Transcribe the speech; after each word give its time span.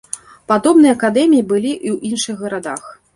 Падобныя 0.51 0.93
акадэміі 0.97 1.43
былі 1.51 1.71
і 1.73 1.89
ў 1.95 2.13
іншых 2.13 2.35
гарадах. 2.47 2.83